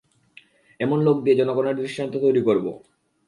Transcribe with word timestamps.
এমন 0.79 0.97
লোক 1.07 1.17
দিয়ে 1.23 1.39
জনগণের 1.39 1.73
জন্য 1.73 1.81
দৃষ্টান্ত 1.81 2.13
তৈরী 2.23 2.41
করব। 2.43 2.65